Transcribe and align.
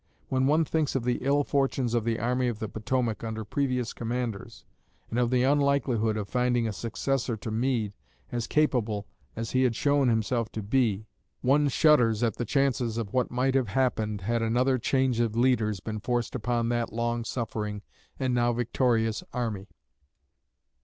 When 0.29 0.47
one 0.47 0.65
thinks 0.65 0.95
of 0.95 1.03
the 1.03 1.19
ill 1.21 1.43
fortunes 1.43 1.93
of 1.93 2.05
the 2.05 2.17
Army 2.17 2.47
of 2.47 2.57
the 2.57 2.67
Potomac 2.67 3.23
under 3.23 3.43
previous 3.45 3.93
commanders, 3.93 4.65
and 5.11 5.19
of 5.19 5.29
the 5.29 5.43
unlikelihood 5.43 6.17
of 6.17 6.27
finding 6.27 6.67
a 6.67 6.73
successor 6.73 7.37
to 7.37 7.51
Meade 7.51 7.93
as 8.31 8.47
capable 8.47 9.05
as 9.35 9.51
he 9.51 9.61
had 9.61 9.75
shown 9.75 10.07
himself 10.07 10.51
to 10.53 10.63
be, 10.63 11.05
one 11.41 11.69
shudders 11.69 12.23
at 12.23 12.37
the 12.37 12.45
chances 12.45 12.97
of 12.97 13.13
what 13.13 13.29
might 13.29 13.53
have 13.53 13.67
happened 13.67 14.21
had 14.21 14.41
another 14.41 14.79
change 14.79 15.19
of 15.19 15.35
leaders 15.35 15.79
been 15.79 15.99
forced 15.99 16.33
upon 16.33 16.69
that 16.69 16.91
long 16.91 17.23
suffering 17.23 17.83
and 18.19 18.33
now 18.33 18.51
victorious 18.51 19.23
army. 19.33 19.67